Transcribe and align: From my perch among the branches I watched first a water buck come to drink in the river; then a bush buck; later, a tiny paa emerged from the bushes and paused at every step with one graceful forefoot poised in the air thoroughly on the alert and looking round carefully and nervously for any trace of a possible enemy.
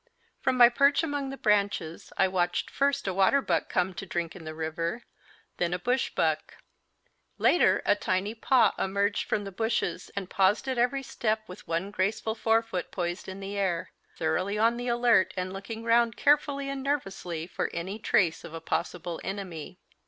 From 0.39 0.57
my 0.57 0.67
perch 0.67 1.03
among 1.03 1.29
the 1.29 1.37
branches 1.37 2.11
I 2.17 2.27
watched 2.27 2.71
first 2.71 3.07
a 3.07 3.13
water 3.13 3.39
buck 3.39 3.69
come 3.69 3.93
to 3.93 4.05
drink 4.07 4.35
in 4.35 4.45
the 4.45 4.55
river; 4.55 5.03
then 5.57 5.75
a 5.75 5.77
bush 5.77 6.09
buck; 6.15 6.55
later, 7.37 7.83
a 7.85 7.93
tiny 7.95 8.33
paa 8.33 8.73
emerged 8.79 9.25
from 9.29 9.43
the 9.43 9.51
bushes 9.51 10.09
and 10.15 10.27
paused 10.27 10.67
at 10.67 10.79
every 10.79 11.03
step 11.03 11.43
with 11.47 11.67
one 11.67 11.91
graceful 11.91 12.33
forefoot 12.33 12.89
poised 12.89 13.27
in 13.29 13.41
the 13.41 13.55
air 13.55 13.91
thoroughly 14.17 14.57
on 14.57 14.77
the 14.77 14.87
alert 14.87 15.35
and 15.37 15.53
looking 15.53 15.83
round 15.83 16.17
carefully 16.17 16.67
and 16.67 16.81
nervously 16.81 17.45
for 17.45 17.69
any 17.71 17.99
trace 17.99 18.43
of 18.43 18.55
a 18.55 18.59
possible 18.59 19.21
enemy. 19.23 19.77